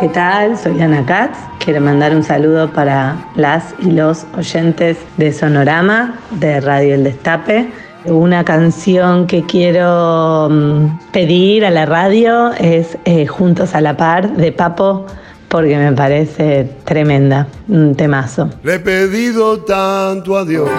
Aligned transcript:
¿Qué 0.00 0.08
tal? 0.08 0.56
Soy 0.56 0.80
Ana 0.80 1.04
Katz. 1.04 1.36
Quiero 1.62 1.82
mandar 1.82 2.16
un 2.16 2.22
saludo 2.22 2.72
para 2.72 3.22
las 3.34 3.74
y 3.80 3.90
los 3.90 4.24
oyentes 4.34 4.96
de 5.18 5.30
Sonorama, 5.30 6.18
de 6.30 6.58
Radio 6.62 6.94
El 6.94 7.04
Destape. 7.04 7.70
Una 8.06 8.42
canción 8.42 9.26
que 9.26 9.44
quiero 9.44 10.48
mm, 10.50 11.12
pedir 11.12 11.66
a 11.66 11.70
la 11.70 11.84
radio 11.84 12.50
es 12.54 12.96
eh, 13.04 13.26
Juntos 13.26 13.74
a 13.74 13.82
la 13.82 13.98
Par 13.98 14.34
de 14.36 14.52
Papo 14.52 15.04
porque 15.48 15.76
me 15.76 15.92
parece 15.92 16.70
tremenda, 16.84 17.46
un 17.68 17.94
temazo. 17.94 18.48
Le 18.62 18.76
he 18.76 18.78
pedido 18.78 19.58
tanto 19.64 20.38
a 20.38 20.46
Dios 20.46 20.70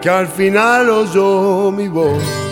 que 0.00 0.10
al 0.10 0.26
final 0.26 0.90
oyó 0.90 1.70
mi 1.70 1.86
voz. 1.86 2.51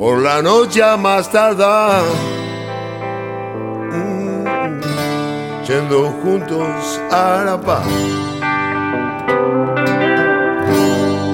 Por 0.00 0.22
la 0.22 0.40
noche 0.40 0.82
a 0.82 0.96
más 0.96 1.30
tardar, 1.30 2.00
mm, 3.92 4.80
yendo 5.66 6.10
juntos 6.22 6.98
a 7.10 7.42
la 7.44 7.60
paz. 7.60 7.84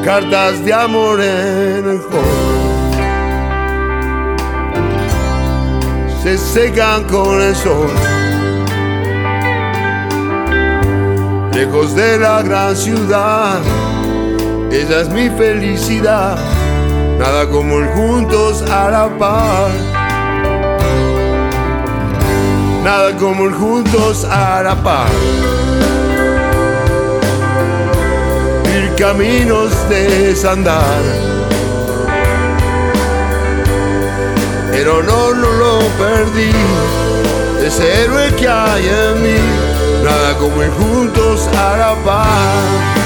Cartas 0.05 0.65
de 0.65 0.75
amor 0.75 1.21
en 1.21 1.91
el 1.91 1.99
juego 2.01 2.25
se 6.25 6.37
secan 6.37 7.05
con 7.05 7.41
el 7.41 7.55
sol. 7.55 7.89
Lejos 11.53 11.95
de 11.95 12.19
la 12.19 12.43
gran 12.43 12.75
ciudad, 12.75 13.61
esa 14.73 15.03
es 15.03 15.09
mi 15.11 15.31
felicidad. 15.31 16.56
Nada 17.19 17.49
como 17.49 17.79
el 17.79 17.89
juntos 17.89 18.63
a 18.63 18.91
la 18.91 19.09
par. 19.19 19.71
Nada 22.85 23.17
como 23.17 23.47
el 23.47 23.55
juntos 23.55 24.25
a 24.25 24.63
la 24.63 24.75
par. 24.83 25.11
Ir 28.77 28.95
caminos 28.95 29.89
de 29.89 30.29
desandar 30.29 31.37
pero 34.77 35.03
no, 35.03 35.33
no 35.33 35.51
lo 35.53 35.79
perdí. 35.99 36.53
Ese 37.67 38.03
héroe 38.03 38.31
que 38.37 38.47
hay 38.47 38.87
en 38.87 39.23
mí, 39.23 39.39
nada 40.05 40.37
como 40.39 40.63
ir 40.63 40.71
juntos 40.71 41.49
a 41.49 41.77
la 41.79 41.95
paz. 42.05 43.06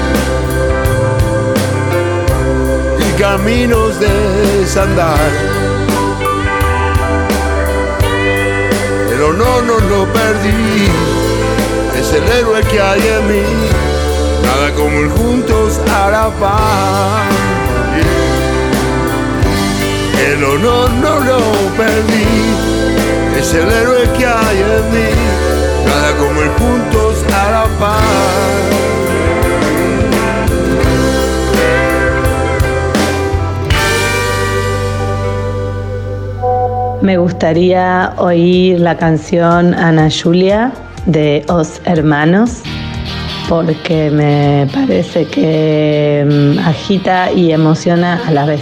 caminos 3.21 3.99
de 3.99 4.11
desandar. 4.61 5.29
Pero 9.09 9.31
no, 9.33 9.61
no 9.61 9.77
lo 9.79 10.11
perdí, 10.11 10.87
es 11.99 12.13
el 12.13 12.27
héroe 12.27 12.63
que 12.63 12.81
hay 12.81 12.99
en 12.99 13.27
mí, 13.27 13.43
nada 14.43 14.73
como 14.73 15.01
el 15.01 15.09
juntos 15.11 15.79
a 15.87 16.09
la 16.09 16.29
paz. 16.39 17.27
El 20.27 20.43
honor 20.43 20.89
no 20.89 21.19
lo 21.19 21.39
perdí, 21.77 22.25
es 23.39 23.53
el 23.53 23.71
héroe 23.71 24.09
que 24.17 24.25
hay 24.25 24.57
en 24.77 24.85
mí, 24.93 25.09
nada 25.85 26.11
como 26.17 26.41
el 26.41 26.49
juntos 26.59 27.23
a 27.31 27.51
la 27.51 27.65
paz. 27.79 28.10
Me 37.01 37.17
gustaría 37.17 38.13
oír 38.17 38.79
la 38.79 38.95
canción 38.95 39.73
Ana 39.73 40.07
Julia 40.09 40.71
de 41.07 41.43
Os 41.49 41.81
Hermanos 41.85 42.61
porque 43.49 44.11
me 44.11 44.67
parece 44.71 45.25
que 45.25 46.23
mm, 46.25 46.59
agita 46.59 47.31
y 47.31 47.51
emociona 47.51 48.21
a 48.27 48.31
la 48.31 48.45
vez. 48.45 48.61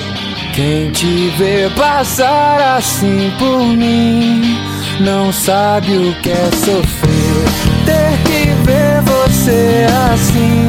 Quem 0.56 0.90
te 0.94 1.30
vê 1.38 1.70
passar 1.76 2.78
assim 2.78 3.30
por 3.38 3.60
mim 3.60 4.58
não 5.02 5.34
sabe 5.34 5.98
o 5.98 6.14
que 6.22 6.32
é 6.32 6.50
sofrer. 6.66 7.46
Ter 7.86 8.18
que 8.24 8.50
ver 8.64 9.02
você 9.02 9.86
assim, 10.12 10.66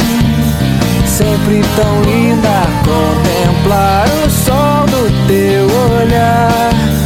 sempre 1.06 1.60
tão 1.76 2.02
linda, 2.02 2.66
contemplar 2.84 4.08
o 4.26 4.30
sol 4.30 4.86
do 4.86 5.26
teu 5.28 5.66
olhar 6.02 6.99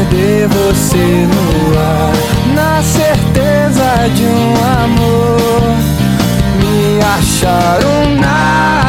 perder 0.00 0.48
você 0.48 1.26
no 1.26 1.78
ar, 1.78 2.12
na 2.54 2.82
certeza 2.82 4.08
de 4.14 4.24
um 4.24 4.54
amor. 4.84 5.76
Me 6.58 7.00
acharam 7.18 8.16
nada, 8.18 8.79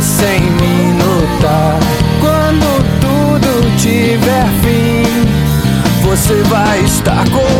sem 0.00 0.40
me 0.40 0.92
notar. 0.94 1.78
Quando 2.20 2.66
tudo 3.00 3.76
tiver 3.76 4.46
fim, 4.62 5.04
você 6.02 6.42
vai 6.44 6.80
estar 6.80 7.24
com 7.28 7.55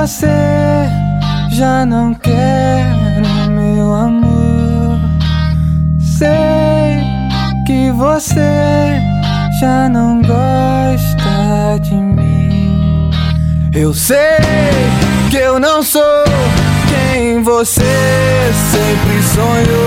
você 0.00 0.88
já 1.50 1.84
não 1.84 2.14
quer 2.14 2.86
meu 3.50 3.92
amor. 3.92 4.98
Sei 6.00 7.04
que 7.66 7.92
você 7.92 8.98
já 9.60 9.90
não 9.90 10.22
gosta 10.22 11.78
de 11.82 11.94
mim. 11.94 13.10
Eu 13.74 13.92
sei 13.92 14.40
que 15.30 15.36
eu 15.36 15.60
não 15.60 15.82
sou 15.82 16.24
quem 16.88 17.42
você 17.42 17.82
sempre 18.72 19.22
sonhou, 19.34 19.79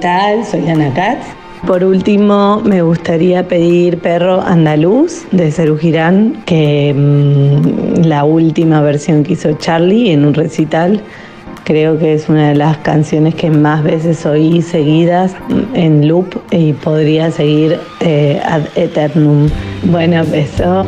Soy 0.00 0.66
Ana 0.70 0.94
Katz. 0.94 1.26
Por 1.66 1.84
último, 1.84 2.62
me 2.64 2.80
gustaría 2.80 3.46
pedir 3.46 3.98
Perro 3.98 4.40
Andaluz 4.40 5.26
de 5.30 5.52
Cerú 5.52 5.76
Girán, 5.76 6.42
que 6.46 6.94
mm, 6.96 8.06
la 8.06 8.24
última 8.24 8.80
versión 8.80 9.24
que 9.24 9.34
hizo 9.34 9.52
Charlie 9.58 10.10
en 10.10 10.24
un 10.24 10.32
recital, 10.32 11.02
creo 11.64 11.98
que 11.98 12.14
es 12.14 12.30
una 12.30 12.48
de 12.48 12.54
las 12.54 12.78
canciones 12.78 13.34
que 13.34 13.50
más 13.50 13.82
veces 13.82 14.24
oí 14.24 14.62
seguidas 14.62 15.34
en 15.74 16.08
loop 16.08 16.34
y 16.50 16.72
podría 16.72 17.30
seguir 17.30 17.78
eh, 18.00 18.40
ad 18.42 18.62
eternum. 18.76 19.50
Bueno, 19.82 20.24
beso. 20.24 20.86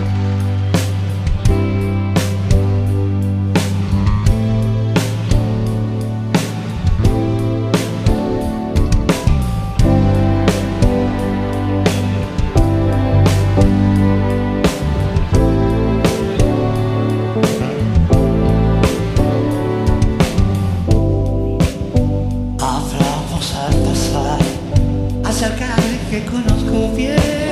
De 25.51 25.99
que 26.09 26.25
conozco 26.27 26.95
bien. 26.95 27.52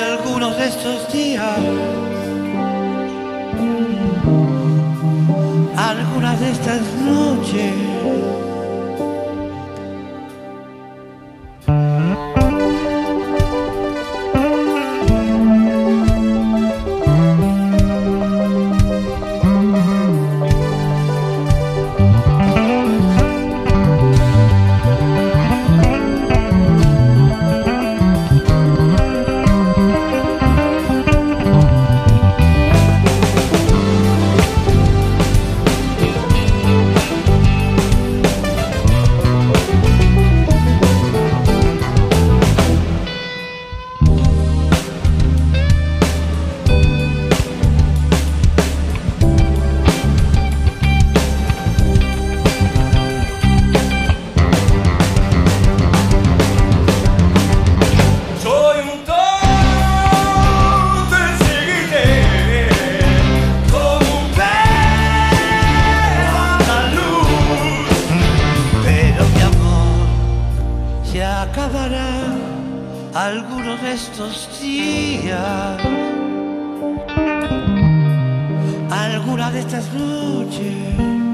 Algunos 0.00 0.56
de 0.56 0.66
estos 0.66 1.12
días. 1.12 1.58
Algunas 5.76 6.40
de 6.40 6.50
estas 6.50 6.82
noches. 7.04 7.99
Algunos 73.30 73.80
de 73.80 73.92
estos 73.92 74.60
días. 74.60 75.80
Alguna 78.90 79.50
de 79.52 79.60
estas 79.60 79.92
noches. 79.94 81.29